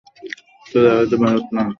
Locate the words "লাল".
1.55-1.69